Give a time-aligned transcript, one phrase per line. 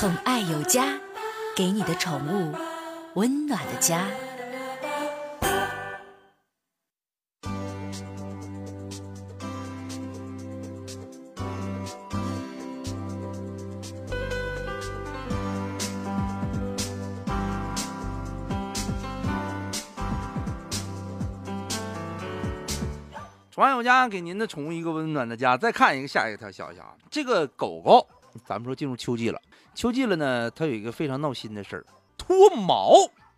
[0.00, 0.98] 宠爱有家，
[1.54, 2.54] 给你的宠物
[3.16, 4.08] 温暖的家。
[23.50, 25.58] 宠爱有家，给您的宠物一个温暖的家。
[25.58, 28.08] 再看一个下一条消息啊，这个狗狗，
[28.44, 29.40] 咱们说进入秋季了，
[29.74, 31.84] 秋季了呢，它有一个非常闹心的事儿，
[32.16, 32.94] 脱毛。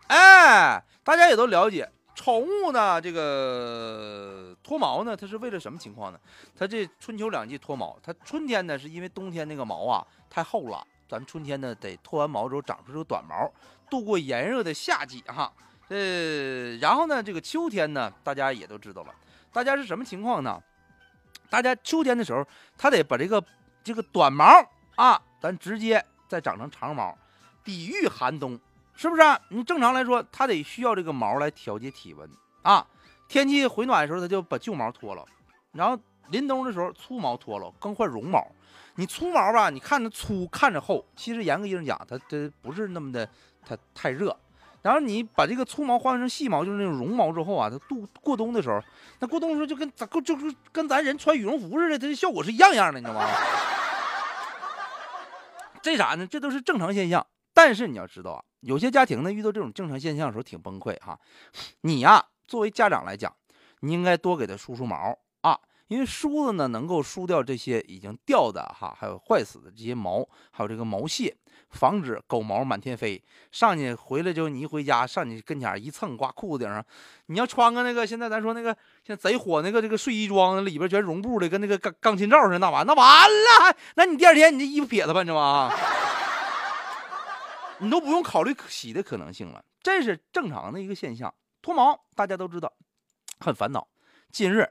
[0.09, 6.19] 哎，大家也都了解，宠物呢，这个脱毛呢，它是为了什么情况呢？
[6.55, 13.50] 它这春秋两季脱毛，它春天呢是因为冬天那个毛啊太厚了，咱们春天呢得脱完毛之后长出这个短毛，
[13.88, 15.52] 度过炎热的夏季哈。
[15.88, 19.14] 呃，然后呢，这个秋天呢，大家也都知道了。
[19.52, 20.62] 大家是什么情况呢？
[21.50, 22.47] 大家秋天的时候，
[22.78, 23.42] 它得把这个
[23.84, 24.45] 这个短毛
[24.96, 27.16] 啊，咱直接再长成长毛，
[27.64, 28.59] 抵御寒冬，
[28.95, 29.23] 是不是？
[29.48, 32.28] 你正常来说，它得需要这个毛来调节体温
[32.62, 32.86] 啊。
[33.28, 35.25] 天气回暖的时候，它就把旧毛脱了，
[35.72, 38.47] 然后临冬的时候粗毛脱了，更换绒毛。
[38.97, 43.27] 你粗毛吧，你看着粗，看着厚，其实严格意义上讲，它它不是那么的，
[43.64, 44.36] 它太热。
[44.83, 48.78] 然后你把这个粗毛换成细毛，就是那种绒毛之后啊，它度过冬的时候，
[49.20, 53.27] 那过冬的时候就跟咱就是跟咱人穿羽绒服似的，它的效果是一样样的，你知道吗？
[55.83, 56.27] 这啥呢？
[56.27, 57.27] 这都是正常现象。
[57.52, 61.19] 但是你要知道啊，有些家庭呢遇到这种正常现象的时候挺崩溃哈。
[61.83, 63.34] 你呀，作为家长来讲，
[63.80, 65.19] 你应该多给他梳梳毛，
[65.92, 71.36] 因为梳子呢能够梳掉这些已经掉的哈，还有坏死的这些毛，还有这个毛屑。
[71.68, 76.84] 防止狗毛满天飞，上去回来之后，你一回家上你跟前一蹭，挂裤子顶上。
[77.26, 85.74] 你要穿个那个，现在咱说那个现在贼火那个这个睡衣装，里边全绒布的，跟那个钢钢琴罩似的，那完那完了，那你第二天你这衣服撇了吧，你知道吗？
[87.80, 91.32] 你都不用考虑洗的可能性了，这是正常的一个现象。
[91.62, 92.70] 脱毛大家都知道，
[93.40, 93.88] 很烦恼。
[94.30, 94.69] 近日，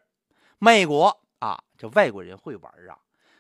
[0.64, 2.94] 美国啊，这外国人会玩啊。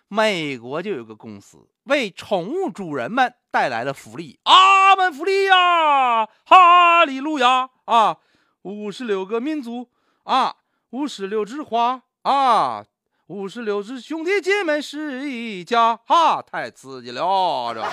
[0.08, 8.18] 美国就有个公司为宠物主人们带来了福利，阿门福利呀，哈利路亚啊！
[8.64, 9.88] 五十六个民族
[10.24, 10.56] 啊，
[10.90, 12.84] 五十六枝花啊，
[13.28, 17.84] 五十六只兄弟姐妹是一家，哈，太刺激了这！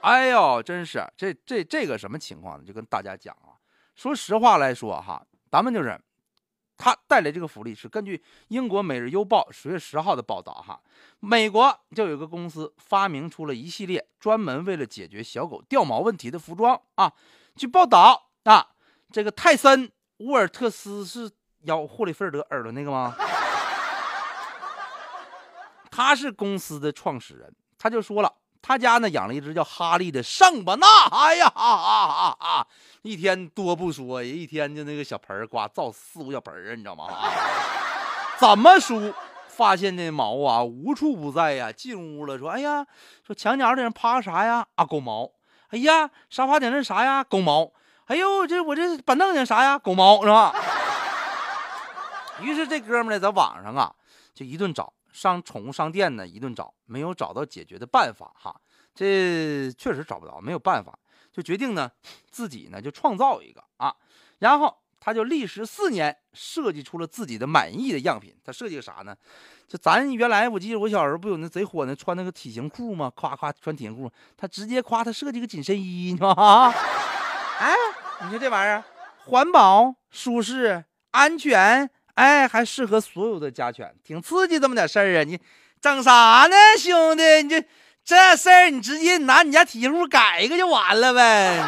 [0.00, 2.64] 哎呦，真是这这这个什么情况呢？
[2.64, 3.54] 就跟大家讲啊，
[3.94, 5.96] 说实话来说哈，咱们就是。
[6.78, 10.80] 他带来这个福利是根据英国《每日邮报》十月十号的报道，哈，
[11.20, 17.12] 美国就有个公司发明出了一系列专门为了解决小狗掉毛问题的服装啊。
[17.54, 18.68] 据报道啊，
[19.10, 19.88] 这个泰森·
[20.18, 21.30] 沃尔特斯是
[21.62, 23.16] 咬霍利菲尔德耳朵那个吗？
[25.90, 28.35] 他是公司的创始人，他就说了。
[28.66, 32.66] 他家呢养了一只叫哈利的圣巴纳，哎呀，啊啊啊！
[33.02, 37.06] 一天多不说，一天就那个小盆儿刮造四五小盆儿，你知道吗？
[38.40, 39.14] 怎么梳？
[39.46, 41.70] 发现那毛啊无处不在呀！
[41.70, 42.84] 进屋了，说：“哎呀，
[43.24, 44.66] 说墙角顶上趴啥呀？
[44.74, 45.30] 啊，狗毛！
[45.68, 47.22] 哎呀，沙发顶上啥呀？
[47.22, 47.70] 狗毛！
[48.06, 49.78] 哎呦，这我这板凳顶啥呀？
[49.78, 50.52] 狗毛是吧？”
[52.42, 53.94] 于是这哥们呢在网上啊
[54.34, 54.92] 就一顿找。
[55.16, 58.54] 上宠物商店呢，一顿找，没有找到解决的办法哈，
[58.94, 60.96] 这确实找不着，没有办法，
[61.32, 61.90] 就决定呢，
[62.30, 63.96] 自己呢就创造一个啊，
[64.40, 68.36] 然后他就历时四年设计出了自己的满意的样品。
[68.44, 69.16] 他设计个啥呢？
[69.66, 73.10] 就咱原来我记得我小时候不有那贼火那穿那个体型裤吗？
[73.16, 76.68] 夸夸穿体型裤，他直接夸他设计个紧身衣，你知道吗？
[77.58, 77.74] 哎，
[78.24, 78.84] 你说这玩意儿
[79.24, 81.90] 环保、舒适、安全。
[82.16, 85.22] 哎，还适合所有的家犬，挺刺激这么点事儿啊！
[85.22, 85.38] 你
[85.80, 87.22] 整啥呢，兄弟？
[87.42, 87.64] 你这
[88.04, 91.62] 这事儿，你直接拿你家体型改一个就完了呗。